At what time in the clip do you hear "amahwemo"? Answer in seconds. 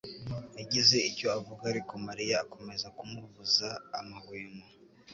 3.99-4.65